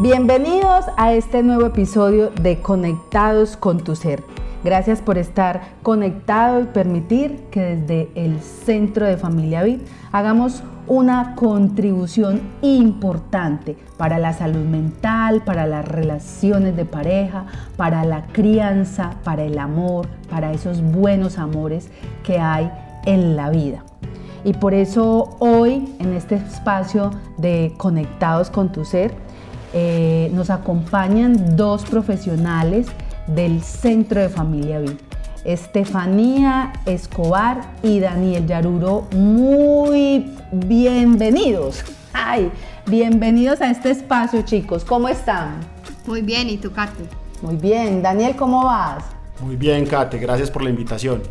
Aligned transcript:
Bienvenidos 0.00 0.84
a 0.96 1.12
este 1.12 1.42
nuevo 1.42 1.66
episodio 1.66 2.30
de 2.30 2.60
Conectados 2.60 3.56
con 3.56 3.80
tu 3.80 3.96
Ser. 3.96 4.22
Gracias 4.62 5.02
por 5.02 5.18
estar 5.18 5.60
conectado 5.82 6.60
y 6.60 6.66
permitir 6.66 7.46
que 7.50 7.74
desde 7.74 8.08
el 8.14 8.40
Centro 8.40 9.06
de 9.06 9.16
Familia 9.16 9.64
Vid 9.64 9.80
hagamos 10.12 10.62
una 10.86 11.34
contribución 11.34 12.40
importante 12.62 13.76
para 13.96 14.20
la 14.20 14.32
salud 14.34 14.64
mental, 14.64 15.42
para 15.44 15.66
las 15.66 15.84
relaciones 15.84 16.76
de 16.76 16.84
pareja, 16.84 17.46
para 17.76 18.04
la 18.04 18.26
crianza, 18.26 19.16
para 19.24 19.42
el 19.42 19.58
amor, 19.58 20.06
para 20.30 20.52
esos 20.52 20.80
buenos 20.80 21.38
amores 21.38 21.90
que 22.22 22.38
hay 22.38 22.70
en 23.04 23.34
la 23.34 23.50
vida. 23.50 23.82
Y 24.44 24.52
por 24.52 24.74
eso 24.74 25.36
hoy 25.40 25.92
en 25.98 26.12
este 26.12 26.36
espacio 26.36 27.10
de 27.36 27.74
Conectados 27.76 28.48
con 28.48 28.70
tu 28.70 28.84
Ser 28.84 29.26
eh, 29.72 30.30
nos 30.32 30.50
acompañan 30.50 31.56
dos 31.56 31.84
profesionales 31.84 32.86
del 33.26 33.62
Centro 33.62 34.20
de 34.20 34.28
Familia 34.28 34.80
Vid. 34.80 34.96
Estefanía 35.44 36.72
Escobar 36.84 37.60
y 37.82 38.00
Daniel 38.00 38.46
Yaruro, 38.46 39.06
muy 39.12 40.32
bienvenidos. 40.52 41.84
Ay, 42.12 42.50
bienvenidos 42.86 43.60
a 43.60 43.70
este 43.70 43.90
espacio, 43.90 44.42
chicos. 44.42 44.84
¿Cómo 44.84 45.08
están? 45.08 45.60
Muy 46.06 46.22
bien, 46.22 46.48
¿y 46.48 46.56
tú, 46.56 46.72
Kate? 46.72 47.04
Muy 47.42 47.56
bien. 47.56 48.02
Daniel, 48.02 48.34
¿cómo 48.36 48.64
vas? 48.64 49.04
Muy 49.40 49.56
bien, 49.56 49.86
Kate, 49.86 50.18
gracias 50.18 50.50
por 50.50 50.62
la 50.62 50.70
invitación. 50.70 51.22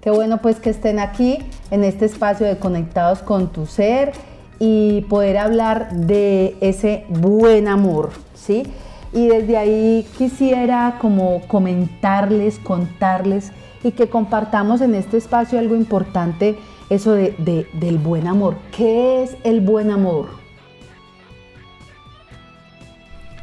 Qué 0.00 0.10
bueno 0.10 0.38
pues 0.38 0.60
que 0.60 0.70
estén 0.70 1.00
aquí 1.00 1.38
en 1.70 1.82
este 1.82 2.04
espacio 2.04 2.46
de 2.46 2.58
Conectados 2.58 3.22
con 3.22 3.48
tu 3.48 3.66
Ser 3.66 4.12
y 4.58 5.02
poder 5.02 5.38
hablar 5.38 5.92
de 5.92 6.56
ese 6.60 7.04
buen 7.08 7.68
amor, 7.68 8.10
¿sí? 8.34 8.64
Y 9.12 9.28
desde 9.28 9.56
ahí 9.56 10.06
quisiera 10.18 10.98
como 11.00 11.40
comentarles, 11.46 12.58
contarles 12.58 13.52
y 13.82 13.92
que 13.92 14.08
compartamos 14.08 14.80
en 14.80 14.94
este 14.94 15.16
espacio 15.16 15.58
algo 15.58 15.76
importante, 15.76 16.58
eso 16.90 17.12
de, 17.12 17.66
del 17.72 17.98
buen 17.98 18.26
amor. 18.26 18.56
¿Qué 18.76 19.22
es 19.22 19.36
el 19.44 19.60
buen 19.60 19.90
amor? 19.90 20.28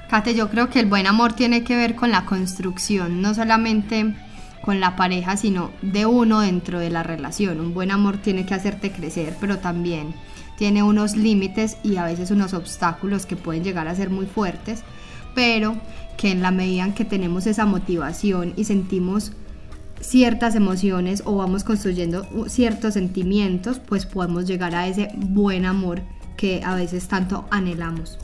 Kate, 0.09 0.35
yo 0.35 0.49
creo 0.49 0.69
que 0.69 0.79
el 0.79 0.85
buen 0.85 1.07
amor 1.07 1.33
tiene 1.33 1.63
que 1.63 1.75
ver 1.75 1.95
con 1.95 2.11
la 2.11 2.25
construcción, 2.25 3.21
no 3.21 3.33
solamente 3.33 4.13
con 4.61 4.79
la 4.79 4.95
pareja, 4.95 5.37
sino 5.37 5.71
de 5.81 6.05
uno 6.05 6.41
dentro 6.41 6.79
de 6.79 6.89
la 6.89 7.03
relación. 7.03 7.59
Un 7.59 7.73
buen 7.73 7.89
amor 7.89 8.17
tiene 8.17 8.45
que 8.45 8.53
hacerte 8.53 8.91
crecer, 8.91 9.35
pero 9.39 9.57
también 9.57 10.13
tiene 10.57 10.83
unos 10.83 11.15
límites 11.15 11.77
y 11.83 11.97
a 11.97 12.05
veces 12.05 12.31
unos 12.31 12.53
obstáculos 12.53 13.25
que 13.25 13.35
pueden 13.35 13.63
llegar 13.63 13.87
a 13.87 13.95
ser 13.95 14.09
muy 14.09 14.25
fuertes, 14.25 14.83
pero 15.35 15.75
que 16.17 16.31
en 16.31 16.41
la 16.41 16.51
medida 16.51 16.85
en 16.85 16.93
que 16.93 17.05
tenemos 17.05 17.47
esa 17.47 17.65
motivación 17.65 18.53
y 18.55 18.65
sentimos 18.65 19.33
ciertas 19.99 20.55
emociones 20.55 21.23
o 21.25 21.35
vamos 21.35 21.63
construyendo 21.63 22.25
ciertos 22.47 22.93
sentimientos, 22.93 23.79
pues 23.79 24.05
podemos 24.05 24.45
llegar 24.45 24.75
a 24.75 24.87
ese 24.87 25.09
buen 25.15 25.65
amor 25.65 26.01
que 26.37 26.61
a 26.63 26.75
veces 26.75 27.07
tanto 27.07 27.45
anhelamos. 27.49 28.19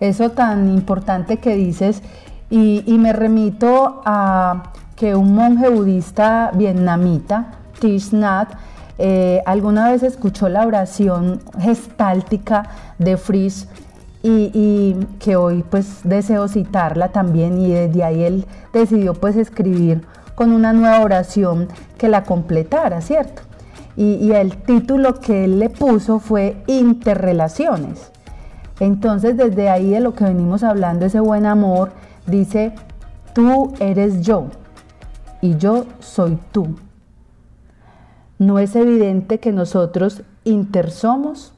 Eso 0.00 0.30
tan 0.30 0.68
importante 0.68 1.38
que 1.38 1.56
dices 1.56 2.02
y, 2.50 2.82
me 2.98 3.12
remito 3.12 4.02
a 4.04 4.72
que 4.96 5.14
un 5.14 5.34
monje 5.34 5.68
budista 5.68 6.50
vietnamita, 6.54 7.52
Thich 7.78 8.12
Nhat, 8.12 8.54
eh, 8.98 9.42
alguna 9.46 9.90
vez 9.90 10.02
escuchó 10.02 10.48
la 10.48 10.66
oración 10.66 11.40
gestáltica 11.58 12.68
de 12.98 13.16
Fries 13.16 13.68
y, 14.22 14.50
y, 14.52 15.06
que 15.20 15.36
hoy 15.36 15.64
pues 15.68 16.00
deseo 16.02 16.48
citarla 16.48 17.08
también 17.10 17.58
y 17.58 17.70
desde 17.70 18.02
ahí 18.02 18.24
él 18.24 18.46
decidió 18.72 19.14
pues 19.14 19.36
escribir 19.36 20.02
con 20.34 20.52
una 20.52 20.72
nueva 20.72 21.00
oración 21.00 21.66
que 21.96 22.08
la 22.08 22.22
completara, 22.22 23.00
¿cierto? 23.00 23.42
Y, 23.96 24.30
el 24.30 24.56
título 24.58 25.14
que 25.14 25.46
él 25.46 25.58
le 25.58 25.68
puso 25.70 26.20
fue 26.20 26.62
Interrelaciones. 26.68 28.12
Entonces, 28.78 29.36
desde 29.36 29.68
ahí 29.68 29.90
de 29.90 29.98
lo 29.98 30.14
que 30.14 30.22
venimos 30.22 30.62
hablando, 30.62 31.04
ese 31.06 31.18
buen 31.18 31.46
amor, 31.46 31.90
dice, 32.24 32.72
tú 33.34 33.72
eres 33.80 34.20
yo 34.20 34.46
y 35.42 35.56
yo 35.56 35.86
soy 35.98 36.38
tú. 36.52 36.76
¿No 38.38 38.58
es 38.58 38.76
evidente 38.76 39.40
que 39.40 39.52
nosotros 39.52 40.22
intersomos? 40.44 41.52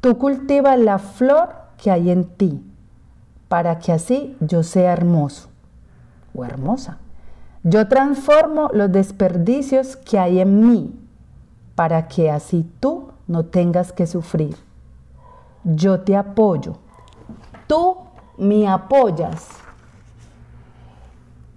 Tú 0.00 0.18
cultivas 0.18 0.78
la 0.78 0.98
flor 0.98 1.50
que 1.78 1.90
hay 1.90 2.10
en 2.10 2.24
ti, 2.24 2.62
para 3.48 3.78
que 3.78 3.92
así 3.92 4.36
yo 4.40 4.62
sea 4.62 4.92
hermoso 4.92 5.48
o 6.34 6.44
hermosa. 6.44 6.98
Yo 7.62 7.88
transformo 7.88 8.70
los 8.72 8.90
desperdicios 8.90 9.96
que 9.96 10.18
hay 10.18 10.40
en 10.40 10.68
mí 10.68 10.94
para 11.74 12.08
que 12.08 12.30
así 12.30 12.70
tú 12.80 13.12
no 13.26 13.44
tengas 13.44 13.92
que 13.92 14.06
sufrir. 14.06 14.56
Yo 15.64 16.00
te 16.00 16.16
apoyo. 16.16 16.76
Tú 17.66 17.96
me 18.36 18.68
apoyas. 18.68 19.48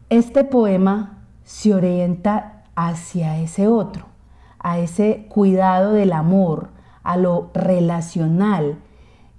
Este 0.09 0.43
poema 0.43 1.23
se 1.43 1.73
orienta 1.73 2.54
hacia 2.75 3.39
ese 3.39 3.67
otro, 3.67 4.05
a 4.59 4.79
ese 4.79 5.27
cuidado 5.29 5.93
del 5.93 6.13
amor, 6.13 6.69
a 7.03 7.17
lo 7.17 7.51
relacional 7.53 8.77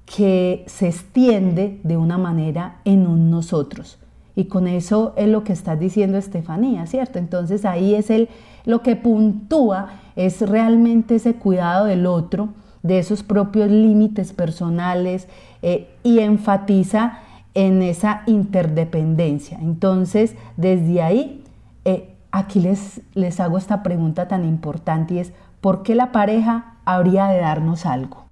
que 0.06 0.64
se 0.66 0.88
extiende 0.88 1.80
de 1.82 1.96
una 1.96 2.16
manera 2.16 2.76
en 2.84 3.06
un 3.06 3.30
nosotros. 3.30 3.98
Y 4.36 4.44
con 4.44 4.68
eso 4.68 5.14
es 5.16 5.28
lo 5.28 5.44
que 5.44 5.52
está 5.52 5.76
diciendo 5.76 6.18
Estefanía, 6.18 6.86
¿cierto? 6.86 7.18
Entonces 7.18 7.64
ahí 7.64 7.94
es 7.94 8.10
el, 8.10 8.28
lo 8.64 8.82
que 8.82 8.94
puntúa 8.94 9.88
es 10.14 10.42
realmente 10.42 11.16
ese 11.16 11.34
cuidado 11.34 11.86
del 11.86 12.06
otro, 12.06 12.50
de 12.82 12.98
esos 12.98 13.22
propios 13.22 13.70
límites 13.70 14.32
personales 14.32 15.26
eh, 15.62 15.88
y 16.02 16.20
enfatiza 16.20 17.20
en 17.54 17.82
esa 17.82 18.22
interdependencia. 18.26 19.58
Entonces, 19.60 20.36
desde 20.56 21.02
ahí, 21.02 21.42
eh, 21.86 22.15
aquí 22.30 22.60
les, 22.60 23.00
les 23.14 23.40
hago 23.40 23.58
esta 23.58 23.82
pregunta 23.82 24.28
tan 24.28 24.44
importante 24.44 25.14
y 25.14 25.18
es, 25.18 25.32
¿por 25.60 25.82
qué 25.82 25.94
la 25.94 26.12
pareja 26.12 26.76
habría 26.84 27.26
de 27.26 27.40
darnos 27.40 27.86
algo? 27.86 28.26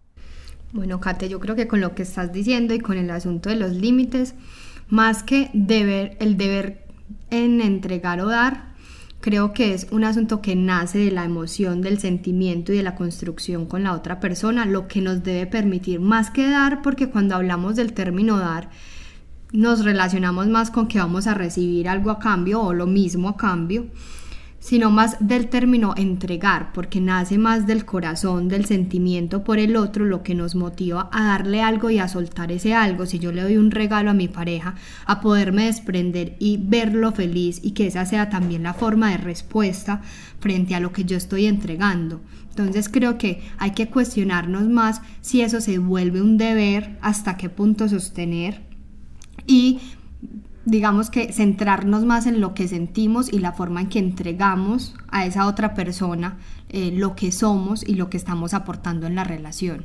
Bueno, 0.72 1.00
Kate, 1.00 1.28
yo 1.28 1.38
creo 1.40 1.54
que 1.54 1.68
con 1.68 1.80
lo 1.80 1.94
que 1.94 2.02
estás 2.02 2.32
diciendo 2.32 2.74
y 2.74 2.80
con 2.80 2.98
el 2.98 3.10
asunto 3.10 3.48
de 3.48 3.56
los 3.56 3.72
límites, 3.72 4.34
más 4.88 5.22
que 5.22 5.50
deber, 5.52 6.16
el 6.20 6.36
deber 6.36 6.86
en 7.30 7.60
entregar 7.60 8.20
o 8.20 8.28
dar, 8.28 8.74
creo 9.20 9.52
que 9.52 9.72
es 9.72 9.86
un 9.90 10.04
asunto 10.04 10.42
que 10.42 10.56
nace 10.56 10.98
de 10.98 11.10
la 11.10 11.24
emoción, 11.24 11.80
del 11.80 11.98
sentimiento 11.98 12.72
y 12.72 12.76
de 12.76 12.82
la 12.82 12.94
construcción 12.94 13.66
con 13.66 13.84
la 13.84 13.92
otra 13.92 14.20
persona, 14.20 14.66
lo 14.66 14.86
que 14.86 15.00
nos 15.00 15.22
debe 15.22 15.46
permitir 15.46 16.00
más 16.00 16.30
que 16.30 16.50
dar, 16.50 16.82
porque 16.82 17.08
cuando 17.08 17.34
hablamos 17.34 17.76
del 17.76 17.94
término 17.94 18.38
dar, 18.38 18.68
nos 19.52 19.84
relacionamos 19.84 20.48
más 20.48 20.70
con 20.70 20.88
que 20.88 20.98
vamos 20.98 21.26
a 21.26 21.34
recibir 21.34 21.88
algo 21.88 22.10
a 22.10 22.18
cambio 22.18 22.60
o 22.62 22.72
lo 22.72 22.86
mismo 22.86 23.28
a 23.28 23.36
cambio 23.36 23.86
sino 24.64 24.90
más 24.90 25.18
del 25.20 25.50
término 25.50 25.92
entregar, 25.94 26.72
porque 26.72 26.98
nace 26.98 27.36
más 27.36 27.66
del 27.66 27.84
corazón, 27.84 28.48
del 28.48 28.64
sentimiento 28.64 29.44
por 29.44 29.58
el 29.58 29.76
otro, 29.76 30.06
lo 30.06 30.22
que 30.22 30.34
nos 30.34 30.54
motiva 30.54 31.10
a 31.12 31.22
darle 31.22 31.60
algo 31.60 31.90
y 31.90 31.98
a 31.98 32.08
soltar 32.08 32.50
ese 32.50 32.72
algo. 32.72 33.04
Si 33.04 33.18
yo 33.18 33.30
le 33.30 33.42
doy 33.42 33.58
un 33.58 33.70
regalo 33.70 34.10
a 34.10 34.14
mi 34.14 34.26
pareja, 34.26 34.74
a 35.04 35.20
poderme 35.20 35.66
desprender 35.66 36.36
y 36.38 36.56
verlo 36.56 37.12
feliz 37.12 37.60
y 37.62 37.72
que 37.72 37.88
esa 37.88 38.06
sea 38.06 38.30
también 38.30 38.62
la 38.62 38.72
forma 38.72 39.10
de 39.10 39.18
respuesta 39.18 40.00
frente 40.40 40.74
a 40.74 40.80
lo 40.80 40.92
que 40.92 41.04
yo 41.04 41.18
estoy 41.18 41.44
entregando. 41.44 42.22
Entonces 42.48 42.88
creo 42.88 43.18
que 43.18 43.42
hay 43.58 43.72
que 43.72 43.90
cuestionarnos 43.90 44.66
más 44.66 45.02
si 45.20 45.42
eso 45.42 45.60
se 45.60 45.76
vuelve 45.76 46.22
un 46.22 46.38
deber, 46.38 46.96
hasta 47.02 47.36
qué 47.36 47.50
punto 47.50 47.86
sostener 47.86 48.73
y 49.46 49.80
digamos 50.64 51.10
que 51.10 51.32
centrarnos 51.32 52.04
más 52.04 52.26
en 52.26 52.40
lo 52.40 52.54
que 52.54 52.68
sentimos 52.68 53.32
y 53.32 53.38
la 53.38 53.52
forma 53.52 53.82
en 53.82 53.88
que 53.88 53.98
entregamos 53.98 54.94
a 55.08 55.26
esa 55.26 55.46
otra 55.46 55.74
persona 55.74 56.38
eh, 56.70 56.90
lo 56.92 57.14
que 57.14 57.32
somos 57.32 57.86
y 57.86 57.94
lo 57.94 58.10
que 58.10 58.16
estamos 58.16 58.54
aportando 58.54 59.06
en 59.06 59.14
la 59.14 59.24
relación. 59.24 59.84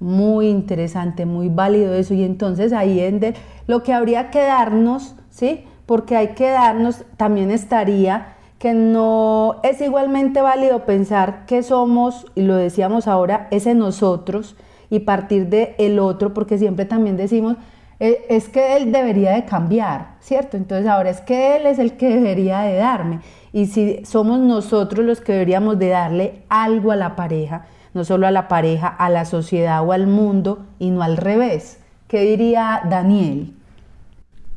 Muy 0.00 0.48
interesante, 0.48 1.24
muy 1.24 1.48
válido 1.48 1.94
eso. 1.94 2.14
Y 2.14 2.24
entonces 2.24 2.72
ahí 2.72 3.00
en 3.00 3.34
lo 3.66 3.82
que 3.82 3.92
habría 3.92 4.30
que 4.30 4.40
darnos, 4.40 5.14
¿sí? 5.30 5.64
Porque 5.86 6.16
hay 6.16 6.28
que 6.34 6.50
darnos, 6.50 7.04
también 7.16 7.50
estaría 7.50 8.34
que 8.58 8.72
no 8.72 9.60
es 9.62 9.80
igualmente 9.80 10.40
válido 10.40 10.86
pensar 10.86 11.44
que 11.46 11.62
somos, 11.62 12.26
y 12.34 12.42
lo 12.42 12.56
decíamos 12.56 13.06
ahora, 13.06 13.46
ese 13.50 13.74
nosotros 13.74 14.56
y 14.90 15.00
partir 15.00 15.48
de 15.48 15.74
el 15.78 15.98
otro, 15.98 16.32
porque 16.32 16.56
siempre 16.56 16.86
también 16.86 17.16
decimos, 17.16 17.56
es 17.98 18.48
que 18.48 18.76
él 18.76 18.92
debería 18.92 19.32
de 19.32 19.44
cambiar, 19.44 20.16
¿cierto? 20.20 20.56
Entonces 20.56 20.86
ahora 20.86 21.10
es 21.10 21.20
que 21.20 21.56
él 21.56 21.66
es 21.66 21.78
el 21.78 21.96
que 21.96 22.08
debería 22.08 22.60
de 22.60 22.76
darme. 22.76 23.20
Y 23.52 23.66
si 23.66 24.04
somos 24.04 24.40
nosotros 24.40 25.04
los 25.04 25.20
que 25.20 25.32
deberíamos 25.32 25.78
de 25.78 25.88
darle 25.88 26.42
algo 26.48 26.90
a 26.92 26.96
la 26.96 27.16
pareja, 27.16 27.66
no 27.94 28.04
solo 28.04 28.26
a 28.26 28.30
la 28.30 28.48
pareja, 28.48 28.88
a 28.88 29.08
la 29.10 29.24
sociedad 29.24 29.86
o 29.86 29.92
al 29.92 30.06
mundo, 30.06 30.66
y 30.78 30.90
no 30.90 31.02
al 31.02 31.16
revés, 31.16 31.78
¿Qué 32.08 32.20
diría 32.20 32.82
Daniel? 32.88 33.54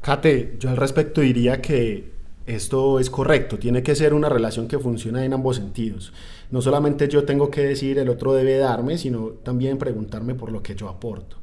Kate, 0.01 0.57
yo 0.59 0.69
al 0.69 0.77
respecto 0.77 1.21
diría 1.21 1.61
que 1.61 2.11
esto 2.45 2.99
es 2.99 3.09
correcto, 3.09 3.57
tiene 3.57 3.83
que 3.83 3.95
ser 3.95 4.13
una 4.13 4.29
relación 4.29 4.67
que 4.67 4.79
funcione 4.79 5.25
en 5.25 5.33
ambos 5.33 5.55
sentidos. 5.55 6.13
No 6.51 6.61
solamente 6.61 7.07
yo 7.07 7.23
tengo 7.23 7.49
que 7.49 7.61
decir, 7.61 7.99
el 7.99 8.09
otro 8.09 8.33
debe 8.33 8.57
darme, 8.57 8.97
sino 8.97 9.29
también 9.43 9.77
preguntarme 9.77 10.35
por 10.35 10.51
lo 10.51 10.61
que 10.61 10.75
yo 10.75 10.87
aporto. 10.87 11.37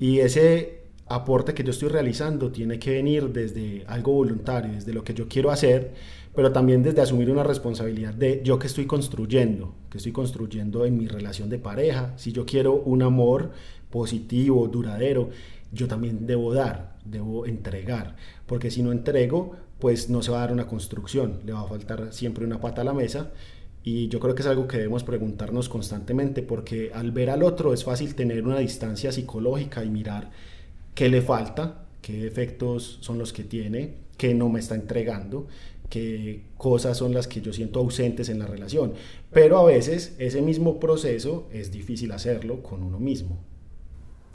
Y 0.00 0.18
ese 0.20 0.77
aporte 1.08 1.54
que 1.54 1.64
yo 1.64 1.70
estoy 1.70 1.88
realizando 1.88 2.50
tiene 2.50 2.78
que 2.78 2.92
venir 2.92 3.30
desde 3.30 3.84
algo 3.86 4.12
voluntario, 4.12 4.72
desde 4.72 4.92
lo 4.92 5.02
que 5.02 5.14
yo 5.14 5.28
quiero 5.28 5.50
hacer, 5.50 5.92
pero 6.34 6.52
también 6.52 6.82
desde 6.82 7.00
asumir 7.00 7.30
una 7.30 7.42
responsabilidad 7.42 8.14
de 8.14 8.42
yo 8.44 8.58
que 8.58 8.66
estoy 8.66 8.86
construyendo, 8.86 9.74
que 9.90 9.98
estoy 9.98 10.12
construyendo 10.12 10.84
en 10.84 10.96
mi 10.96 11.08
relación 11.08 11.48
de 11.48 11.58
pareja. 11.58 12.12
Si 12.16 12.32
yo 12.32 12.46
quiero 12.46 12.74
un 12.74 13.02
amor 13.02 13.50
positivo, 13.90 14.68
duradero, 14.68 15.30
yo 15.72 15.88
también 15.88 16.26
debo 16.26 16.52
dar, 16.54 16.96
debo 17.04 17.46
entregar, 17.46 18.16
porque 18.46 18.70
si 18.70 18.82
no 18.82 18.92
entrego, 18.92 19.56
pues 19.78 20.10
no 20.10 20.22
se 20.22 20.30
va 20.30 20.38
a 20.38 20.40
dar 20.40 20.52
una 20.52 20.66
construcción, 20.66 21.40
le 21.44 21.52
va 21.52 21.62
a 21.62 21.68
faltar 21.68 22.12
siempre 22.12 22.44
una 22.44 22.60
pata 22.60 22.82
a 22.82 22.84
la 22.84 22.92
mesa. 22.92 23.30
Y 23.84 24.08
yo 24.08 24.20
creo 24.20 24.34
que 24.34 24.42
es 24.42 24.48
algo 24.48 24.66
que 24.66 24.76
debemos 24.76 25.04
preguntarnos 25.04 25.68
constantemente, 25.68 26.42
porque 26.42 26.90
al 26.92 27.12
ver 27.12 27.30
al 27.30 27.42
otro 27.42 27.72
es 27.72 27.84
fácil 27.84 28.14
tener 28.14 28.44
una 28.44 28.58
distancia 28.58 29.12
psicológica 29.12 29.84
y 29.84 29.88
mirar 29.88 30.30
qué 30.98 31.08
le 31.08 31.22
falta, 31.22 31.74
qué 32.02 32.26
efectos 32.26 32.98
son 33.02 33.18
los 33.18 33.32
que 33.32 33.44
tiene, 33.44 33.94
qué 34.16 34.34
no 34.34 34.48
me 34.48 34.58
está 34.58 34.74
entregando, 34.74 35.46
qué 35.88 36.42
cosas 36.56 36.96
son 36.96 37.14
las 37.14 37.28
que 37.28 37.40
yo 37.40 37.52
siento 37.52 37.78
ausentes 37.78 38.28
en 38.28 38.40
la 38.40 38.46
relación. 38.46 38.94
Pero 39.30 39.58
a 39.58 39.64
veces 39.64 40.16
ese 40.18 40.42
mismo 40.42 40.80
proceso 40.80 41.46
es 41.52 41.70
difícil 41.70 42.10
hacerlo 42.10 42.64
con 42.64 42.82
uno 42.82 42.98
mismo. 42.98 43.36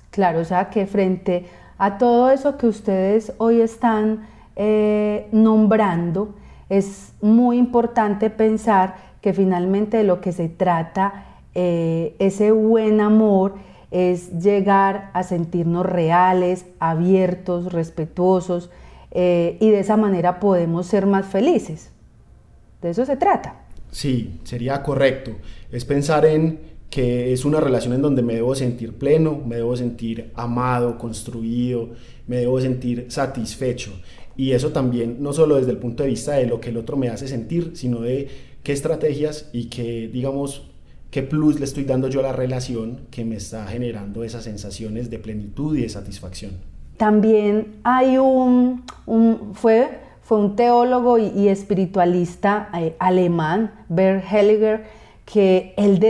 Claro, 0.09 0.39
o 0.39 0.45
sea 0.45 0.69
que 0.69 0.85
frente 0.85 1.47
a 1.77 1.97
todo 1.97 2.31
eso 2.31 2.57
que 2.57 2.67
ustedes 2.67 3.33
hoy 3.39 3.59
están 3.59 4.25
eh, 4.55 5.27
nombrando, 5.33 6.33
es 6.69 7.11
muy 7.19 7.57
importante 7.57 8.29
pensar 8.29 9.17
que 9.19 9.33
finalmente 9.33 9.97
de 9.97 10.05
lo 10.05 10.21
que 10.21 10.31
se 10.31 10.47
trata, 10.47 11.25
eh, 11.55 12.15
ese 12.19 12.51
buen 12.51 13.01
amor, 13.01 13.55
es 13.93 14.39
llegar 14.39 15.11
a 15.13 15.21
sentirnos 15.21 15.85
reales, 15.85 16.65
abiertos, 16.79 17.71
respetuosos, 17.71 18.71
eh, 19.11 19.57
y 19.61 19.69
de 19.69 19.79
esa 19.79 19.95
manera 19.95 20.39
podemos 20.39 20.87
ser 20.87 21.05
más 21.05 21.27
felices. 21.27 21.91
De 22.81 22.89
eso 22.89 23.05
se 23.05 23.15
trata. 23.15 23.65
Sí, 23.91 24.39
sería 24.43 24.81
correcto. 24.81 25.33
Es 25.71 25.85
pensar 25.85 26.25
en 26.25 26.73
que 26.89 27.33
es 27.33 27.45
una 27.45 27.59
relación 27.59 27.93
en 27.93 28.01
donde 28.01 28.23
me 28.23 28.33
debo 28.33 28.55
sentir 28.55 28.93
pleno, 28.93 29.39
me 29.45 29.57
debo 29.57 29.75
sentir 29.77 30.31
amado, 30.33 30.97
construido, 30.97 31.91
me 32.25 32.37
debo 32.37 32.59
sentir 32.59 33.05
satisfecho. 33.09 33.91
Y 34.35 34.51
eso 34.51 34.69
también, 34.69 35.17
no 35.19 35.33
solo 35.33 35.57
desde 35.57 35.71
el 35.71 35.77
punto 35.77 36.01
de 36.01 36.09
vista 36.09 36.33
de 36.33 36.47
lo 36.47 36.59
que 36.59 36.69
el 36.69 36.77
otro 36.77 36.97
me 36.97 37.09
hace 37.09 37.27
sentir, 37.27 37.73
sino 37.75 38.01
de 38.01 38.27
qué 38.63 38.73
estrategias 38.73 39.51
y 39.53 39.65
qué, 39.65 40.09
digamos, 40.11 40.72
qué 41.13 41.21
plus 41.21 41.59
le 41.59 41.65
estoy 41.65 41.83
dando 41.83 42.07
yo 42.07 42.21
a 42.21 42.23
la 42.23 42.33
relación 42.33 43.01
que 43.11 43.23
me 43.23 43.35
está 43.35 43.67
generando 43.67 44.23
esas 44.23 44.45
sensaciones 44.45 45.11
de 45.11 45.19
plenitud 45.19 45.77
y 45.77 45.83
de 45.83 45.89
satisfacción. 45.89 46.53
También 46.97 47.75
hay 47.83 48.17
un, 48.17 48.83
fue, 49.53 49.99
fue 50.23 50.39
un 50.39 50.55
teólogo 50.55 51.19
y, 51.19 51.49
espiritualista 51.49 52.69
eh, 52.73 52.95
alemán, 52.97 53.71
Bert 53.89 54.25
Hellinger, 54.27 54.85
que 55.25 55.75
él, 55.77 56.03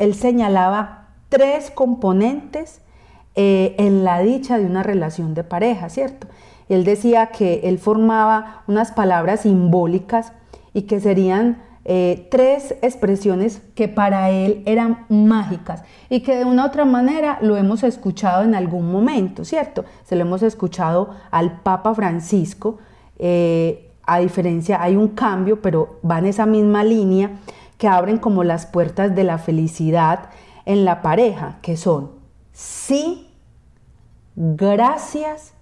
él 0.00 0.14
señalaba 0.14 1.10
tres 1.28 1.70
componentes 1.70 2.80
eh, 3.36 3.76
en 3.78 4.02
la 4.02 4.20
dicha 4.22 4.58
de 4.58 4.66
una 4.66 4.82
relación 4.82 5.34
de 5.34 5.44
pareja, 5.44 5.88
¿cierto? 5.88 6.26
Él 6.68 6.82
decía 6.82 7.28
que 7.28 7.60
él 7.62 7.78
formaba 7.78 8.64
unas 8.66 8.90
palabras 8.90 9.42
simbólicas 9.42 10.32
y 10.74 10.82
que 10.82 10.98
serían 10.98 11.67
eh, 11.90 12.28
tres 12.30 12.74
expresiones 12.82 13.62
que 13.74 13.88
para 13.88 14.28
él 14.28 14.62
eran 14.66 15.06
mágicas 15.08 15.84
y 16.10 16.20
que 16.20 16.36
de 16.36 16.44
una 16.44 16.64
u 16.64 16.66
otra 16.66 16.84
manera 16.84 17.38
lo 17.40 17.56
hemos 17.56 17.82
escuchado 17.82 18.44
en 18.44 18.54
algún 18.54 18.92
momento, 18.92 19.42
¿cierto? 19.46 19.86
Se 20.04 20.14
lo 20.14 20.20
hemos 20.20 20.42
escuchado 20.42 21.14
al 21.30 21.62
Papa 21.62 21.94
Francisco, 21.94 22.76
eh, 23.18 23.90
a 24.02 24.18
diferencia, 24.18 24.82
hay 24.82 24.96
un 24.96 25.08
cambio, 25.08 25.62
pero 25.62 25.98
va 26.06 26.18
en 26.18 26.26
esa 26.26 26.44
misma 26.44 26.84
línea 26.84 27.30
que 27.78 27.88
abren 27.88 28.18
como 28.18 28.44
las 28.44 28.66
puertas 28.66 29.14
de 29.14 29.24
la 29.24 29.38
felicidad 29.38 30.28
en 30.66 30.84
la 30.84 31.00
pareja, 31.00 31.56
que 31.62 31.78
son 31.78 32.10
sí, 32.52 33.30
gracias 34.36 35.54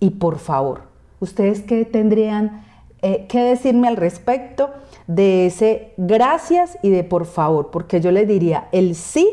y 0.00 0.10
por 0.10 0.40
favor. 0.40 0.90
¿Ustedes 1.20 1.60
qué 1.60 1.84
tendrían 1.84 2.64
eh, 3.02 3.26
que 3.28 3.40
decirme 3.40 3.88
al 3.88 3.96
respecto? 3.96 4.70
de 5.10 5.46
ese 5.46 5.92
gracias 5.96 6.78
y 6.82 6.90
de 6.90 7.02
por 7.02 7.26
favor, 7.26 7.70
porque 7.72 8.00
yo 8.00 8.12
le 8.12 8.26
diría, 8.26 8.68
el 8.70 8.94
sí 8.94 9.28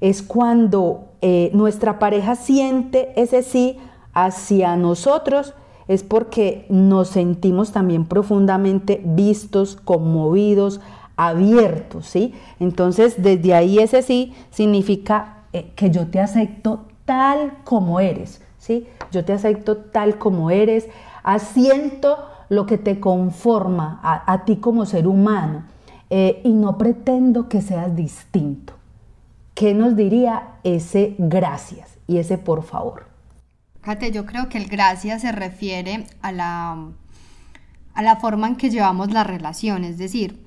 es 0.00 0.20
cuando 0.20 1.10
eh, 1.20 1.50
nuestra 1.54 2.00
pareja 2.00 2.34
siente 2.34 3.12
ese 3.14 3.44
sí 3.44 3.78
hacia 4.14 4.74
nosotros, 4.74 5.54
es 5.86 6.02
porque 6.02 6.66
nos 6.68 7.06
sentimos 7.08 7.70
también 7.70 8.04
profundamente 8.04 9.00
vistos, 9.04 9.76
conmovidos, 9.76 10.80
abiertos, 11.14 12.06
¿sí? 12.06 12.34
Entonces, 12.58 13.22
desde 13.22 13.54
ahí 13.54 13.78
ese 13.78 14.02
sí 14.02 14.34
significa 14.50 15.44
eh, 15.52 15.70
que 15.76 15.90
yo 15.90 16.08
te 16.08 16.18
acepto 16.18 16.86
tal 17.04 17.58
como 17.62 18.00
eres, 18.00 18.42
¿sí? 18.58 18.88
Yo 19.12 19.24
te 19.24 19.32
acepto 19.32 19.76
tal 19.76 20.18
como 20.18 20.50
eres, 20.50 20.88
asiento 21.22 22.18
lo 22.48 22.66
que 22.66 22.78
te 22.78 23.00
conforma 23.00 24.00
a, 24.02 24.44
ti 24.44 24.56
como 24.56 24.86
ser 24.86 25.06
humano 25.06 25.64
eh, 26.10 26.40
y 26.44 26.52
no 26.52 26.78
pretendo 26.78 27.48
que 27.48 27.62
seas 27.62 27.94
distinto. 27.96 28.74
¿Qué 29.54 29.74
nos 29.74 29.96
diría 29.96 30.48
ese 30.64 31.14
gracias 31.18 31.98
y 32.06 32.18
ese 32.18 32.38
por 32.38 32.62
favor? 32.62 33.06
Kate, 33.80 34.10
yo 34.10 34.26
creo 34.26 34.48
que 34.48 34.58
el 34.58 34.66
gracias 34.66 35.22
se 35.22 35.32
refiere 35.32 36.06
a 36.20 36.32
la, 36.32 36.88
a 37.94 38.02
la 38.02 38.16
forma 38.16 38.48
en 38.48 38.56
que 38.56 38.70
llevamos 38.70 39.12
la 39.12 39.24
relación, 39.24 39.84
es 39.84 39.96
decir, 39.96 40.44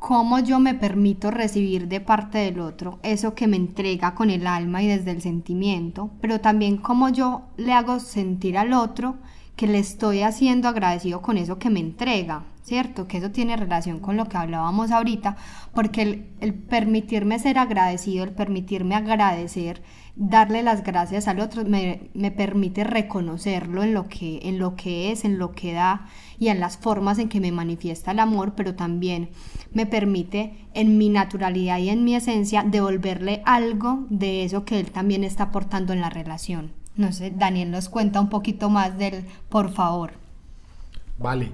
cómo 0.00 0.38
yo 0.40 0.58
me 0.58 0.74
permito 0.74 1.30
recibir 1.30 1.86
de 1.86 2.00
parte 2.00 2.38
del 2.38 2.58
otro 2.58 2.98
eso 3.02 3.34
que 3.34 3.46
me 3.46 3.56
entrega 3.56 4.14
con 4.14 4.30
el 4.30 4.46
alma 4.46 4.82
y 4.82 4.88
desde 4.88 5.10
el 5.10 5.20
sentimiento, 5.22 6.10
pero 6.20 6.40
también 6.40 6.78
cómo 6.78 7.10
yo 7.10 7.42
le 7.56 7.72
hago 7.72 8.00
sentir 8.00 8.56
al 8.58 8.72
otro 8.72 9.16
que 9.56 9.66
le 9.66 9.78
estoy 9.78 10.22
haciendo 10.22 10.68
agradecido 10.68 11.20
con 11.20 11.36
eso 11.36 11.58
que 11.58 11.70
me 11.70 11.80
entrega, 11.80 12.44
¿cierto? 12.62 13.06
Que 13.06 13.18
eso 13.18 13.30
tiene 13.30 13.56
relación 13.56 13.98
con 13.98 14.16
lo 14.16 14.26
que 14.26 14.36
hablábamos 14.36 14.90
ahorita, 14.90 15.36
porque 15.74 16.24
el, 16.40 16.54
permitirme 16.54 17.38
ser 17.38 17.58
agradecido, 17.58 18.24
el 18.24 18.30
permitirme 18.30 18.94
agradecer, 18.94 19.82
darle 20.16 20.62
las 20.62 20.84
gracias 20.84 21.28
al 21.28 21.40
otro, 21.40 21.64
me, 21.64 22.10
me, 22.14 22.30
permite 22.30 22.84
reconocerlo 22.84 23.82
en 23.82 23.92
lo, 23.92 24.08
que, 24.08 24.40
en 24.44 24.58
lo 24.58 24.76
que 24.76 25.12
es, 25.12 25.24
en 25.24 25.38
lo 25.38 25.52
que 25.52 25.72
da 25.72 26.06
y 26.38 26.48
en 26.48 26.60
las 26.60 26.78
formas 26.78 27.18
en 27.18 27.28
que 27.28 27.40
me 27.40 27.52
manifiesta 27.52 28.12
el 28.12 28.18
amor, 28.18 28.54
pero 28.54 28.74
también 28.74 29.30
me 29.72 29.84
permite 29.86 30.68
en 30.74 30.96
mi 30.96 31.08
naturalidad 31.08 31.78
y 31.78 31.90
en 31.90 32.04
mi 32.04 32.14
esencia 32.14 32.62
devolverle 32.62 33.42
algo 33.44 34.06
de 34.10 34.44
eso 34.44 34.64
que 34.64 34.80
él 34.80 34.90
también 34.90 35.24
está 35.24 35.44
aportando 35.44 35.92
en 35.92 36.00
la 36.00 36.10
relación. 36.10 36.79
No 36.96 37.12
sé, 37.12 37.32
Daniel 37.34 37.70
nos 37.70 37.88
cuenta 37.88 38.20
un 38.20 38.28
poquito 38.28 38.68
más 38.68 38.98
del 38.98 39.24
por 39.48 39.72
favor. 39.72 40.12
Vale. 41.18 41.52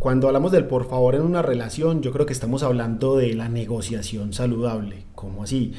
Cuando 0.00 0.28
hablamos 0.28 0.50
del 0.50 0.64
por 0.64 0.88
favor 0.88 1.14
en 1.14 1.20
una 1.20 1.42
relación, 1.42 2.00
yo 2.00 2.10
creo 2.10 2.24
que 2.24 2.32
estamos 2.32 2.62
hablando 2.62 3.16
de 3.16 3.34
la 3.34 3.50
negociación 3.50 4.32
saludable. 4.32 5.04
¿Cómo 5.14 5.42
así? 5.42 5.74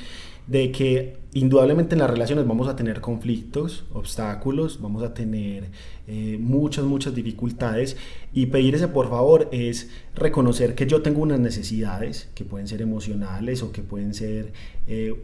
De 0.46 0.72
que 0.72 1.18
indudablemente 1.34 1.96
en 1.96 2.00
las 2.00 2.10
relaciones 2.10 2.46
vamos 2.46 2.68
a 2.68 2.76
tener 2.76 3.02
conflictos, 3.02 3.86
obstáculos, 3.92 4.80
vamos 4.80 5.02
a 5.02 5.16
tener 5.16 5.70
eh, 6.08 6.38
muchas, 6.40 6.86
muchas 6.86 7.16
dificultades 7.16 7.98
y 8.32 8.46
pedir 8.46 8.76
ese 8.76 8.90
por 8.90 9.10
favor 9.10 9.50
es 9.52 9.90
reconocer 10.14 10.76
que 10.76 10.86
yo 10.86 11.02
tengo 11.02 11.22
unas 11.22 11.40
necesidades 11.40 12.30
que 12.36 12.46
pueden 12.46 12.68
ser 12.68 12.84
emocionales 12.84 13.64
o 13.64 13.72
que 13.72 13.82
pueden 13.82 14.14
ser 14.14 14.54
eh, 14.86 15.16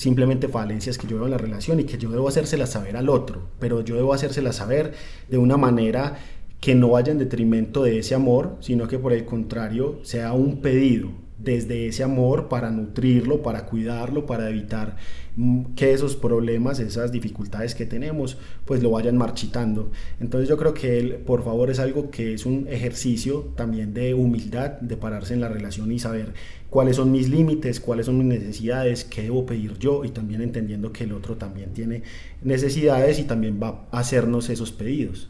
simplemente 0.00 0.48
falencias 0.48 0.96
que 0.96 1.06
yo 1.06 1.16
veo 1.16 1.26
en 1.26 1.32
la 1.32 1.36
relación 1.36 1.78
y 1.78 1.84
que 1.84 1.98
yo 1.98 2.10
debo 2.10 2.26
hacérselas 2.26 2.70
saber 2.70 2.96
al 2.96 3.10
otro, 3.10 3.48
pero 3.58 3.82
yo 3.82 3.96
debo 3.96 4.14
hacérselas 4.14 4.56
saber 4.56 4.94
de 5.28 5.36
una 5.36 5.58
manera 5.58 6.16
que 6.58 6.74
no 6.74 6.88
vaya 6.88 7.12
en 7.12 7.18
detrimento 7.18 7.82
de 7.82 7.98
ese 7.98 8.14
amor, 8.14 8.56
sino 8.60 8.88
que 8.88 8.98
por 8.98 9.12
el 9.12 9.26
contrario 9.26 9.98
sea 10.02 10.32
un 10.32 10.62
pedido 10.62 11.10
desde 11.42 11.86
ese 11.86 12.02
amor 12.02 12.48
para 12.48 12.70
nutrirlo, 12.70 13.42
para 13.42 13.66
cuidarlo, 13.66 14.26
para 14.26 14.48
evitar 14.50 14.96
mm, 15.36 15.74
que 15.74 15.92
esos 15.92 16.16
problemas, 16.16 16.80
esas 16.80 17.12
dificultades 17.12 17.74
que 17.74 17.86
tenemos, 17.86 18.38
pues 18.64 18.82
lo 18.82 18.90
vayan 18.90 19.16
marchitando. 19.16 19.90
Entonces 20.20 20.48
yo 20.48 20.56
creo 20.56 20.74
que 20.74 20.98
él, 20.98 21.14
por 21.26 21.42
favor, 21.42 21.70
es 21.70 21.78
algo 21.78 22.10
que 22.10 22.34
es 22.34 22.46
un 22.46 22.66
ejercicio 22.68 23.52
también 23.56 23.94
de 23.94 24.14
humildad, 24.14 24.72
de 24.80 24.96
pararse 24.96 25.34
en 25.34 25.40
la 25.40 25.48
relación 25.48 25.90
y 25.92 25.98
saber 25.98 26.34
cuáles 26.68 26.96
son 26.96 27.10
mis 27.10 27.28
límites, 27.28 27.80
cuáles 27.80 28.06
son 28.06 28.18
mis 28.18 28.26
necesidades, 28.26 29.04
qué 29.04 29.22
debo 29.22 29.46
pedir 29.46 29.78
yo 29.78 30.04
y 30.04 30.10
también 30.10 30.42
entendiendo 30.42 30.92
que 30.92 31.04
el 31.04 31.12
otro 31.12 31.36
también 31.36 31.72
tiene 31.72 32.02
necesidades 32.42 33.18
y 33.18 33.24
también 33.24 33.60
va 33.62 33.86
a 33.90 34.00
hacernos 34.00 34.50
esos 34.50 34.72
pedidos. 34.72 35.28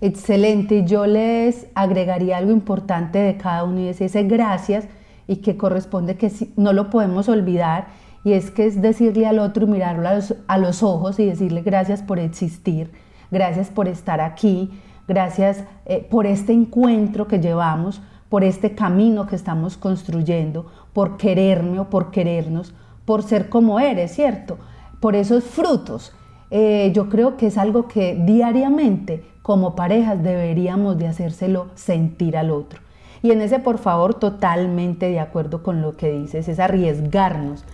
Excelente, 0.00 0.84
yo 0.84 1.06
les 1.06 1.66
agregaría 1.74 2.36
algo 2.36 2.52
importante 2.52 3.18
de 3.18 3.36
cada 3.36 3.64
uno 3.64 3.80
y 3.80 3.88
es 3.88 4.00
ese 4.00 4.24
gracias 4.24 4.86
y 5.26 5.36
que 5.36 5.56
corresponde 5.56 6.16
que 6.16 6.30
no 6.56 6.72
lo 6.72 6.90
podemos 6.90 7.28
olvidar 7.28 7.88
y 8.24 8.32
es 8.32 8.50
que 8.50 8.66
es 8.66 8.80
decirle 8.80 9.26
al 9.26 9.38
otro 9.38 9.66
y 9.66 9.70
mirarlo 9.70 10.08
a 10.08 10.58
los, 10.58 10.82
ojos 10.82 11.20
y 11.20 11.26
decirle 11.26 11.60
gracias 11.60 12.02
por 12.02 12.18
existir, 12.18 12.90
gracias 13.30 13.68
por 13.68 13.86
estar 13.86 14.20
aquí, 14.20 14.70
gracias 15.06 15.64
eh, 15.84 16.06
por 16.10 16.26
este 16.26 16.52
encuentro 16.52 17.28
que 17.28 17.38
llevamos, 17.38 18.00
por 18.30 18.42
este 18.42 18.74
camino 18.74 19.26
que 19.26 19.36
estamos 19.36 19.76
construyendo, 19.76 20.66
por 20.94 21.18
quererme 21.18 21.80
o 21.80 21.90
por 21.90 22.10
querernos, 22.10 22.74
por 23.04 23.22
ser 23.22 23.50
como 23.50 23.78
eres, 23.78 24.14
¿cierto? 24.14 24.58
Por 25.00 25.14
esos 25.14 25.44
frutos. 25.44 26.12
Eh, 26.50 26.92
yo 26.94 27.10
creo 27.10 27.36
que 27.36 27.48
es 27.48 27.58
algo 27.58 27.88
que 27.88 28.14
diariamente 28.14 29.24
como 29.42 29.76
parejas 29.76 30.22
deberíamos 30.22 30.96
de 30.96 31.08
hacérselo 31.08 31.66
sentir 31.74 32.38
al 32.38 32.50
otro. 32.50 32.80
Y 33.24 33.30
en 33.30 33.40
ese, 33.40 33.58
por 33.58 33.78
favor, 33.78 34.12
totalmente 34.12 35.08
de 35.08 35.18
acuerdo 35.18 35.62
con 35.62 35.80
lo 35.80 35.96
que 35.96 36.10
dices, 36.10 36.46
es 36.46 36.60
arriesgarnos 36.60 37.64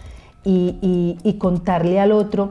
y, 0.45 1.37
contarle 1.41 1.99
al 1.99 2.13
otro 2.13 2.51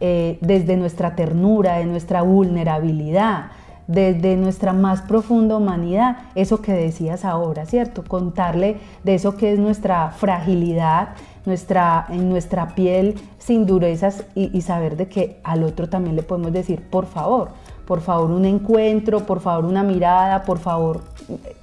eh, 0.00 0.36
desde 0.40 0.76
nuestra 0.76 1.14
ternura, 1.14 1.78
de 1.78 1.84
nuestra 1.84 2.22
vulnerabilidad, 2.22 3.52
desde 3.86 4.36
nuestra 4.36 4.72
más 4.72 5.00
profunda 5.00 5.56
humanidad, 5.56 6.16
eso 6.34 6.60
que 6.60 6.72
decías 6.72 7.24
ahora, 7.24 7.66
¿cierto? 7.66 8.02
Contarle 8.02 8.78
de 9.04 9.14
eso 9.14 9.36
que 9.36 9.52
es 9.52 9.60
nuestra 9.60 10.10
fragilidad, 10.10 11.10
nuestra, 11.46 12.06
en 12.08 12.28
nuestra 12.28 12.74
piel 12.74 13.14
sin 13.38 13.64
durezas 13.64 14.24
y, 14.34 14.50
y 14.52 14.62
saber 14.62 14.96
de 14.96 15.06
que 15.06 15.38
al 15.44 15.62
otro 15.62 15.88
también 15.88 16.16
le 16.16 16.24
podemos 16.24 16.52
decir, 16.52 16.82
por 16.90 17.06
favor, 17.06 17.50
por 17.86 18.00
favor 18.00 18.30
un 18.30 18.44
encuentro, 18.44 19.26
por 19.26 19.40
favor 19.40 19.64
una 19.64 19.82
mirada, 19.82 20.42
por 20.42 20.58
favor, 20.58 21.02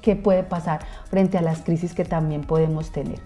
¿qué 0.02 0.16
puede 0.16 0.44
pasar 0.44 0.82
frente 1.10 1.38
a 1.38 1.42
las 1.42 1.62
crisis 1.62 1.94
que 1.94 2.06
también 2.06 2.42
podemos 2.42 2.92
tener? 2.92 3.20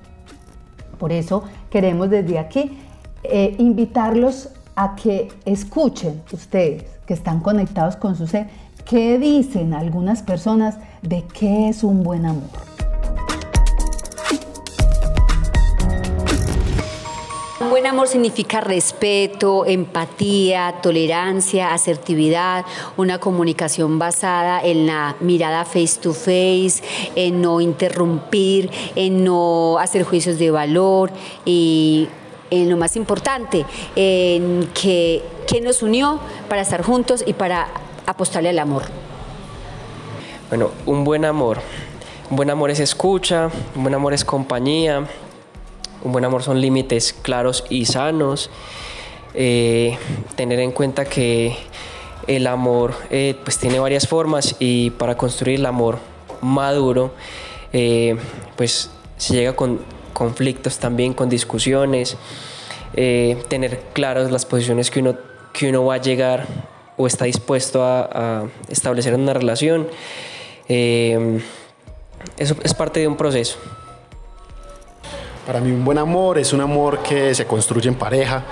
Por 0.97 1.11
eso 1.11 1.43
queremos 1.69 2.09
desde 2.09 2.37
aquí 2.37 2.77
eh, 3.23 3.55
invitarlos 3.57 4.49
a 4.75 4.95
que 4.95 5.29
escuchen 5.45 6.21
ustedes 6.31 6.85
que 7.05 7.13
están 7.13 7.39
conectados 7.41 7.95
con 7.95 8.15
su 8.15 8.27
ser, 8.27 8.47
qué 8.85 9.19
dicen 9.19 9.73
algunas 9.73 10.23
personas 10.23 10.77
de 11.01 11.23
qué 11.23 11.69
es 11.69 11.83
un 11.83 12.03
buen 12.03 12.25
amor. 12.25 12.70
Buen 17.71 17.87
amor 17.87 18.09
significa 18.09 18.59
respeto, 18.59 19.65
empatía, 19.65 20.75
tolerancia, 20.83 21.73
asertividad, 21.73 22.65
una 22.97 23.17
comunicación 23.17 23.97
basada 23.97 24.59
en 24.61 24.87
la 24.87 25.15
mirada 25.21 25.63
face 25.63 25.97
to 26.01 26.13
face, 26.13 26.83
en 27.15 27.41
no 27.41 27.61
interrumpir, 27.61 28.69
en 28.97 29.23
no 29.23 29.77
hacer 29.79 30.03
juicios 30.03 30.37
de 30.37 30.51
valor 30.51 31.11
y 31.45 32.09
en 32.49 32.69
lo 32.69 32.75
más 32.75 32.97
importante, 32.97 33.65
en 33.95 34.69
que, 34.73 35.23
nos 35.63 35.81
unió 35.81 36.19
para 36.49 36.63
estar 36.63 36.81
juntos 36.81 37.23
y 37.25 37.31
para 37.31 37.69
apostarle 38.05 38.49
al 38.49 38.59
amor. 38.59 38.83
Bueno, 40.49 40.71
un 40.85 41.05
buen 41.05 41.23
amor. 41.23 41.59
Un 42.29 42.35
buen 42.35 42.49
amor 42.49 42.69
es 42.69 42.81
escucha, 42.81 43.49
un 43.75 43.83
buen 43.83 43.95
amor 43.95 44.13
es 44.13 44.25
compañía, 44.25 45.07
un 46.03 46.11
buen 46.11 46.25
amor 46.25 46.43
son 46.43 46.59
límites 46.61 47.13
claros 47.13 47.63
y 47.69 47.85
sanos. 47.85 48.49
Eh, 49.33 49.97
tener 50.35 50.59
en 50.59 50.71
cuenta 50.71 51.05
que 51.05 51.55
el 52.27 52.47
amor 52.47 52.93
eh, 53.09 53.35
pues 53.43 53.57
tiene 53.57 53.79
varias 53.79 54.07
formas 54.07 54.57
y 54.59 54.89
para 54.91 55.15
construir 55.15 55.59
el 55.59 55.65
amor 55.65 55.99
maduro 56.41 57.13
eh, 57.71 58.17
pues 58.57 58.89
se 59.15 59.33
llega 59.35 59.55
con 59.55 59.79
conflictos 60.13 60.79
también, 60.79 61.13
con 61.13 61.29
discusiones, 61.29 62.17
tener 62.93 63.79
claras 63.93 64.29
las 64.29 64.45
posiciones 64.45 64.91
que 64.91 64.99
uno, 64.99 65.15
que 65.53 65.69
uno 65.69 65.85
va 65.85 65.95
a 65.95 65.97
llegar 65.97 66.45
o 66.97 67.07
está 67.07 67.25
dispuesto 67.25 67.83
a, 67.83 68.09
a 68.11 68.47
establecer 68.67 69.13
en 69.13 69.21
una 69.21 69.33
relación. 69.33 69.87
eso 70.67 71.35
es 72.37 72.73
parte 72.73 72.99
de 72.99 73.07
un 73.07 73.15
proceso. 73.15 73.57
Para 75.45 75.59
mí 75.59 75.71
un 75.71 75.83
buen 75.83 75.97
amor 75.97 76.37
es 76.37 76.53
un 76.53 76.61
amor 76.61 77.01
que 77.01 77.33
se 77.33 77.45
construye 77.45 77.89
en 77.89 77.95
pareja, 77.95 78.43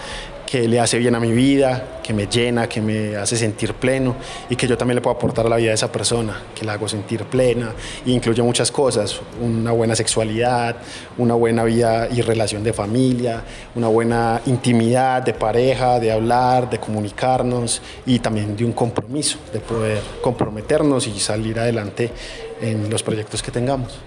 que 0.49 0.67
le 0.67 0.79
hace 0.79 0.97
bien 0.97 1.13
a 1.13 1.19
mi 1.19 1.31
vida, 1.31 1.99
que 2.01 2.11
me 2.13 2.25
llena, 2.25 2.67
que 2.67 2.81
me 2.81 3.15
hace 3.15 3.37
sentir 3.37 3.75
pleno 3.75 4.15
y 4.49 4.55
que 4.55 4.67
yo 4.67 4.75
también 4.75 4.95
le 4.95 5.01
puedo 5.01 5.15
aportar 5.15 5.45
a 5.45 5.49
la 5.49 5.57
vida 5.57 5.69
de 5.69 5.75
esa 5.75 5.91
persona, 5.91 6.41
que 6.55 6.65
la 6.65 6.73
hago 6.73 6.89
sentir 6.89 7.25
plena 7.25 7.73
e 8.03 8.09
incluye 8.09 8.41
muchas 8.41 8.71
cosas, 8.71 9.21
una 9.39 9.71
buena 9.71 9.95
sexualidad, 9.95 10.77
una 11.19 11.35
buena 11.35 11.63
vida 11.63 12.07
y 12.11 12.21
relación 12.21 12.63
de 12.63 12.73
familia, 12.73 13.43
una 13.75 13.87
buena 13.87 14.41
intimidad 14.47 15.21
de 15.21 15.35
pareja, 15.35 15.99
de 15.99 16.11
hablar, 16.11 16.71
de 16.71 16.79
comunicarnos 16.79 17.83
y 18.07 18.17
también 18.17 18.57
de 18.57 18.65
un 18.65 18.73
compromiso, 18.73 19.37
de 19.53 19.59
poder 19.59 20.01
comprometernos 20.21 21.05
y 21.05 21.19
salir 21.19 21.59
adelante 21.59 22.09
en 22.59 22.89
los 22.89 23.03
proyectos 23.03 23.43
que 23.43 23.51
tengamos. 23.51 23.99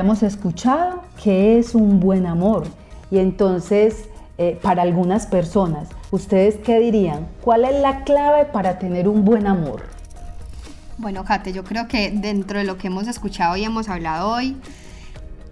Hemos 0.00 0.22
escuchado 0.22 1.02
que 1.22 1.58
es 1.58 1.74
un 1.74 2.00
buen 2.00 2.24
amor 2.24 2.66
y 3.10 3.18
entonces 3.18 4.08
eh, 4.38 4.58
para 4.62 4.80
algunas 4.80 5.26
personas, 5.26 5.90
¿ustedes 6.10 6.56
qué 6.56 6.80
dirían? 6.80 7.28
¿Cuál 7.42 7.66
es 7.66 7.82
la 7.82 8.02
clave 8.04 8.46
para 8.46 8.78
tener 8.78 9.08
un 9.08 9.26
buen 9.26 9.46
amor? 9.46 9.82
Bueno, 10.96 11.22
Kate, 11.26 11.52
yo 11.52 11.64
creo 11.64 11.86
que 11.86 12.10
dentro 12.10 12.58
de 12.60 12.64
lo 12.64 12.78
que 12.78 12.86
hemos 12.86 13.08
escuchado 13.08 13.58
y 13.58 13.64
hemos 13.64 13.90
hablado 13.90 14.30
hoy, 14.30 14.56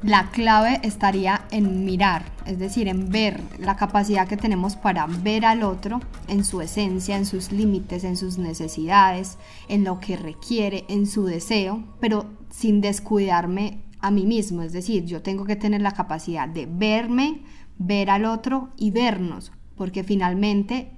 la 0.03 0.31
clave 0.31 0.81
estaría 0.83 1.43
en 1.51 1.85
mirar, 1.85 2.23
es 2.47 2.59
decir, 2.59 2.89
en 2.89 3.11
ver 3.11 3.43
la 3.59 3.77
capacidad 3.77 4.27
que 4.27 4.39
tenemos 4.39 4.77
para 4.77 5.05
ver 5.07 5.45
al 5.45 5.63
otro 5.63 6.01
en 6.27 6.43
su 6.43 6.63
esencia, 6.63 7.19
en 7.19 7.27
sus 7.27 7.53
límites, 7.53 8.03
en 8.03 8.17
sus 8.17 8.39
necesidades, 8.39 9.37
en 9.69 9.85
lo 9.85 10.01
que 10.01 10.17
requiere, 10.17 10.87
en 10.89 11.07
su 11.07 11.27
deseo, 11.27 11.83
pero 12.01 12.25
sin 12.49 12.81
descuidarme 12.81 13.83
a 14.01 14.11
mí 14.11 14.27
mismo, 14.27 14.63
es 14.63 14.73
decir, 14.73 15.05
yo 15.05 15.23
tengo 15.23 15.45
que 15.45 15.57
tener 15.57 15.81
la 15.81 15.93
capacidad 15.93 16.49
de 16.49 16.67
verme, 16.67 17.43
ver 17.79 18.11
al 18.11 18.25
otro 18.25 18.71
y 18.77 18.91
vernos, 18.91 19.53
porque 19.77 20.05
finalmente 20.05 20.91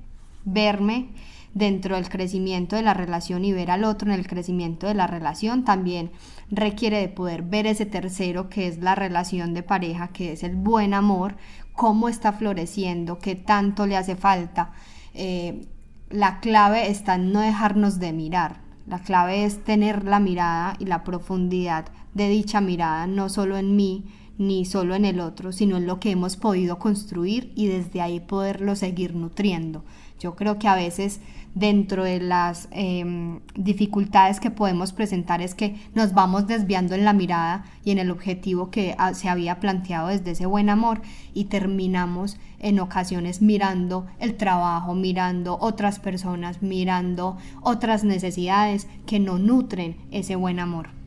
verme 0.45 1.11
dentro 1.55 1.97
del 1.97 2.09
crecimiento 2.09 2.77
de 2.77 2.83
la 2.83 2.95
relación 2.95 3.45
y 3.45 3.53
ver 3.53 3.71
al 3.71 3.85
otro 3.85 4.13
en 4.13 4.19
el 4.19 4.27
crecimiento 4.27 4.87
de 4.87 4.95
la 4.95 5.07
relación 5.07 5.65
también 5.65 6.13
requiere 6.51 6.99
de 6.99 7.09
poder 7.09 7.43
ver 7.43 7.67
ese 7.67 7.87
tercero 7.87 8.49
que 8.49 8.67
es 8.67 8.79
la 8.79 8.95
relación 8.95 9.55
de 9.55 9.63
pareja, 9.63 10.09
que 10.09 10.33
es 10.33 10.43
el 10.43 10.57
buen 10.57 10.95
amor, 10.95 11.37
cómo 11.73 12.09
está 12.09 12.33
floreciendo, 12.33 13.19
qué 13.19 13.35
tanto 13.35 13.87
le 13.87 13.97
hace 13.97 14.17
falta. 14.17 14.73
Eh, 15.15 15.67
la 16.11 16.41
clave 16.41 16.89
está 16.89 17.15
en 17.15 17.33
no 17.33 17.41
dejarnos 17.41 17.99
de 17.99 18.13
mirar, 18.13 18.61
la 18.87 18.99
clave 18.99 19.45
es 19.45 19.63
tener 19.65 20.05
la 20.05 20.19
mirada 20.19 20.75
y 20.79 20.87
la 20.87 21.05
profundidad 21.05 21.87
de 22.15 22.29
dicha 22.29 22.61
mirada, 22.61 23.07
no 23.07 23.29
solo 23.29 23.57
en 23.57 23.77
mí, 23.77 24.05
ni 24.41 24.65
solo 24.65 24.95
en 24.95 25.05
el 25.05 25.21
otro, 25.21 25.53
sino 25.53 25.77
en 25.77 25.87
lo 25.87 26.01
que 26.01 26.11
hemos 26.11 26.37
podido 26.37 26.79
construir 26.79 27.53
y 27.57 27.67
desde 27.67 28.01
ahí 28.01 28.21
poderlo 28.21 28.75
seguir 28.75 29.15
nutriendo. 29.15 29.85
Yo 30.19 30.35
creo 30.35 30.59
que 30.59 30.67
a 30.67 30.75
veces 30.75 31.21
dentro 31.55 32.05
de 32.05 32.21
las 32.21 32.69
em, 32.71 33.41
dificultades 33.55 34.41
que 34.41 34.51
podemos 34.51 34.93
presentar 34.93 35.43
es 35.43 35.55
que 35.55 35.77
nos 35.95 36.15
vamos 36.15 36.47
desviando 36.47 36.95
en 36.95 37.05
la 37.05 37.13
mirada 37.13 37.65
y 37.85 37.91
en 37.91 37.99
el 37.99 38.11
objetivo 38.11 38.71
que 38.71 38.95
ah, 38.99 39.15
se 39.15 39.29
había 39.29 39.61
planteado 39.61 40.09
desde 40.09 40.31
ese 40.31 40.47
buen 40.47 40.71
amor 40.71 41.03
y 41.35 41.45
terminamos 41.45 42.39
en 42.61 42.81
ocasiones 42.81 43.43
mirando 43.43 44.07
el 44.19 44.37
trabajo, 44.37 44.95
mirando 44.95 45.59
otras 45.61 45.99
personas, 45.99 46.63
mirando 46.63 47.37
otras 47.63 48.05
necesidades 48.05 48.89
que 49.07 49.19
no 49.19 49.39
nutren 49.39 49.97
ese 50.11 50.37
buen 50.37 50.61
amor. 50.61 51.00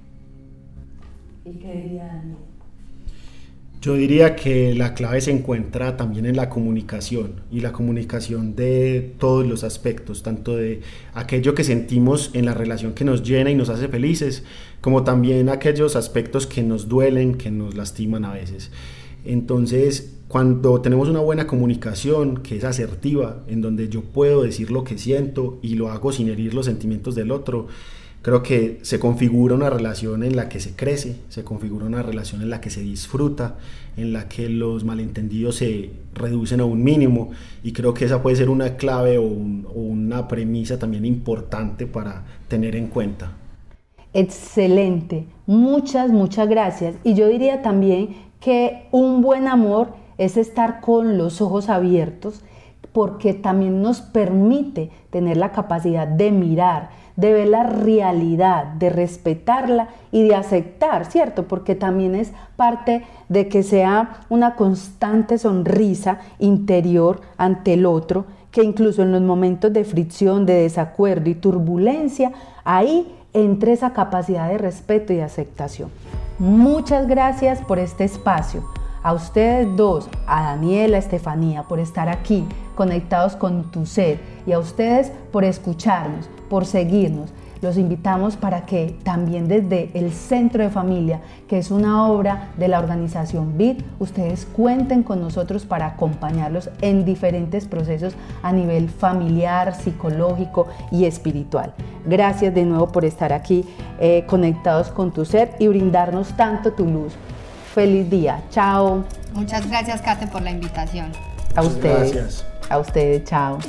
¿Y 1.46 1.52
qué 1.56 1.74
diría 1.74 2.24
Yo 3.82 3.96
diría 3.96 4.36
que 4.36 4.74
la 4.76 4.94
clave 4.94 5.20
se 5.20 5.32
encuentra 5.32 5.98
también 5.98 6.26
en 6.26 6.38
la 6.38 6.50
comunicación 6.50 7.42
y 7.52 7.60
la 7.60 7.74
comunicación 7.74 8.56
de 8.56 9.14
todos 9.20 9.46
los 9.46 9.66
aspectos, 9.66 10.24
tanto 10.24 10.56
de 10.56 10.82
aquello 11.14 11.54
que 11.54 11.66
sentimos 11.66 12.32
en 12.34 12.46
la 12.46 12.54
relación 12.54 12.94
que 12.94 13.04
nos 13.04 13.24
llena 13.24 13.52
y 13.52 13.56
nos 13.56 13.68
hace 13.68 13.90
felices, 13.90 14.44
como 14.80 15.04
también 15.04 15.50
aquellos 15.50 15.98
aspectos 15.98 16.48
que 16.48 16.64
nos 16.64 16.88
duelen, 16.88 17.36
que 17.36 17.52
nos 17.52 17.76
lastiman 17.76 18.24
a 18.24 18.32
veces. 18.32 18.72
Entonces, 19.26 20.16
cuando 20.30 20.80
tenemos 20.80 21.10
una 21.10 21.20
buena 21.20 21.46
comunicación 21.46 22.38
que 22.38 22.56
es 22.58 22.64
asertiva, 22.64 23.44
en 23.48 23.62
donde 23.62 23.90
yo 23.90 24.02
puedo 24.02 24.44
decir 24.44 24.72
lo 24.72 24.86
que 24.86 24.98
siento 24.98 25.60
y 25.62 25.76
lo 25.76 25.90
hago 25.90 26.14
sin 26.14 26.30
herir 26.30 26.54
los 26.54 26.68
sentimientos 26.68 27.16
del 27.16 27.32
otro, 27.32 27.68
creo 28.24 28.42
que 28.42 28.80
se 28.84 29.00
configura 29.00 29.54
una 29.54 29.70
relación 29.70 30.24
en 30.24 30.38
la 30.38 30.48
que 30.48 30.62
se 30.62 30.76
crece, 30.76 31.18
se 31.28 31.44
configura 31.44 31.86
una 31.86 32.02
relación 32.02 32.42
en 32.42 32.50
la 32.50 32.62
que 32.62 32.70
se 32.70 32.82
disfruta, 32.82 33.58
en 33.98 34.14
la 34.14 34.30
que 34.30 34.48
los 34.48 34.86
malentendidos 34.86 35.58
se 35.58 35.92
reducen 36.16 36.62
a 36.62 36.66
un 36.66 36.84
mínimo 36.84 37.32
y 37.64 37.74
creo 37.74 37.94
que 37.94 38.06
esa 38.06 38.24
puede 38.24 38.38
ser 38.38 38.50
una 38.50 38.78
clave 38.78 39.18
o, 39.18 39.24
una 39.24 40.28
premisa 40.30 40.80
también 40.80 41.06
importante 41.06 41.86
para 41.86 42.24
tener 42.48 42.78
en 42.78 42.88
cuenta. 42.88 43.34
Excelente, 44.14 45.26
muchas, 45.46 46.10
muchas 46.12 46.48
gracias. 46.48 46.96
Y 47.04 47.16
yo 47.16 47.28
diría 47.28 47.62
también 47.62 48.16
que 48.40 48.88
un 48.92 49.22
buen 49.22 49.50
amor 49.50 49.96
es 50.18 50.38
estar 50.38 50.80
con 50.80 51.18
los 51.18 51.42
ojos 51.42 51.68
abiertos 51.68 52.42
porque 52.94 53.34
también 53.34 53.82
nos 53.82 54.00
permite 54.02 54.92
tener 55.10 55.36
la 55.36 55.52
capacidad 55.52 56.08
de 56.08 56.32
mirar, 56.32 56.92
de 57.16 57.34
ver 57.34 57.48
la 57.48 57.64
realidad, 57.64 58.66
de 58.66 58.90
respetarla 58.90 59.90
y 60.12 60.28
de 60.28 60.36
aceptar, 60.36 61.06
¿cierto? 61.06 61.48
Porque 61.48 61.76
también 61.76 62.16
es 62.16 62.32
parte 62.56 63.04
de 63.30 63.48
que 63.48 63.64
sea 63.64 64.22
una 64.30 64.56
constante 64.56 65.38
sonrisa 65.38 66.20
interior 66.40 67.22
ante 67.38 67.74
el 67.74 67.86
otro, 67.86 68.26
que 68.52 68.64
incluso 68.64 69.02
en 69.02 69.12
los 69.12 69.22
momentos 69.22 69.74
de 69.74 69.84
fricción, 69.84 70.46
de 70.46 70.54
desacuerdo 70.54 71.30
y 71.30 71.36
turbulencia, 71.36 72.32
ahí 72.64 73.16
entre 73.34 73.74
esa 73.74 73.94
capacidad 73.94 74.50
de 74.50 74.58
respeto 74.58 75.14
y 75.14 75.20
aceptación. 75.20 75.90
Muchas 76.40 77.08
gracias 77.08 77.62
por 77.62 77.80
este 77.80 78.04
espacio. 78.04 78.64
A 79.04 79.12
ustedes 79.12 79.68
dos, 79.76 80.08
a 80.28 80.44
Daniela, 80.44 80.96
a 80.96 81.00
Estefanía, 81.00 81.64
por 81.64 81.82
estar 81.82 82.08
aquí 82.08 82.46
conectados 82.74 83.36
con 83.36 83.70
tu 83.70 83.86
ser 83.86 84.18
y 84.48 84.54
a 84.54 84.60
ustedes 84.60 85.12
por 85.34 85.44
escucharnos, 85.44 86.30
por 86.50 86.66
seguirnos. 86.66 87.34
Los 87.62 87.78
invitamos 87.78 88.38
para 88.38 88.66
que 88.66 88.96
también 89.04 89.50
desde 89.50 89.90
el 89.94 90.14
Centro 90.14 90.64
de 90.64 90.70
Familia, 90.70 91.20
que 91.50 91.58
es 91.58 91.70
una 91.70 92.08
obra 92.08 92.50
de 92.58 92.70
la 92.70 92.80
organización 92.80 93.58
BIT, 93.58 93.84
ustedes 94.00 94.46
cuenten 94.46 95.04
con 95.04 95.20
nosotros 95.20 95.66
para 95.66 95.86
acompañarlos 95.88 96.70
en 96.82 97.04
diferentes 97.04 97.68
procesos 97.68 98.16
a 98.42 98.54
nivel 98.54 98.90
familiar, 98.90 99.76
psicológico 99.76 100.68
y 100.92 101.06
espiritual. 101.06 101.74
Gracias 102.06 102.54
de 102.54 102.64
nuevo 102.64 102.88
por 102.88 103.04
estar 103.04 103.34
aquí 103.34 103.66
eh, 104.00 104.24
conectados 104.28 104.90
con 104.90 105.12
tu 105.12 105.26
ser 105.26 105.56
y 105.60 105.68
brindarnos 105.68 106.36
tanto 106.38 106.72
tu 106.72 106.86
luz. 106.86 107.14
Feliz 107.74 108.10
día. 108.10 108.42
Chao. 108.52 109.04
Muchas 109.34 109.68
gracias, 109.68 110.02
Kate, 110.02 110.28
por 110.28 110.42
la 110.42 110.52
invitación. 110.52 111.12
A 111.56 111.64
ustedes. 111.64 112.14
Gracias. 112.14 112.46
A 112.70 112.80
ustedes, 112.80 113.26
chao. 113.26 113.60